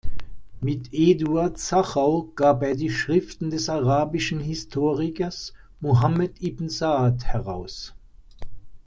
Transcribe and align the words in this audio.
Mit 0.61 0.89
Eduard 0.93 1.59
Sachau 1.59 2.31
gab 2.35 2.63
er 2.63 2.73
die 2.73 2.89
Schriften 2.89 3.51
des 3.51 3.69
arabischen 3.69 4.39
Historikers 4.39 5.53
Muhammad 5.79 6.41
ibn 6.41 6.65
Saʿd 6.69 7.23
heraus. 7.25 7.93